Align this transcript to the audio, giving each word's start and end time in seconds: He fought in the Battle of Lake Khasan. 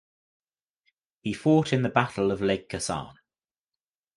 He 1.21 1.31
fought 1.31 1.71
in 1.71 1.83
the 1.83 1.89
Battle 1.89 2.31
of 2.31 2.41
Lake 2.41 2.69
Khasan. 2.69 3.19